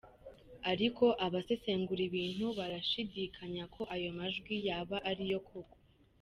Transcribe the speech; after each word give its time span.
Ariko 0.71 1.05
abasesengura 1.25 2.01
ibintu 2.09 2.45
barashidikanya 2.57 3.63
ko 3.73 3.81
ayo 3.95 4.09
majwi 4.19 4.55
yaba 4.67 4.97
ari 5.09 5.25
yo 5.31 5.39
koko. 5.47 5.77